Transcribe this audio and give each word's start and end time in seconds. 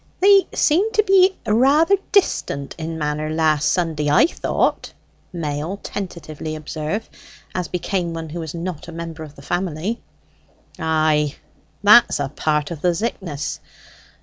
'""They 0.19 0.47
seemed 0.51 0.95
to 0.95 1.03
be 1.03 1.37
rather 1.45 1.95
distant 2.11 2.73
in 2.79 2.97
manner 2.97 3.29
last 3.29 3.71
Sunday, 3.71 4.09
I 4.09 4.25
thought?" 4.25 4.91
Mail 5.31 5.77
tentatively 5.83 6.55
observed, 6.55 7.07
as 7.53 7.67
became 7.67 8.11
one 8.15 8.29
who 8.29 8.39
was 8.39 8.55
not 8.55 8.87
a 8.87 8.91
member 8.91 9.21
of 9.21 9.35
the 9.35 9.43
family. 9.43 10.01
"Ay, 10.79 11.35
that's 11.83 12.19
a 12.19 12.29
part 12.29 12.71
of 12.71 12.81
the 12.81 12.93
zickness. 12.95 13.59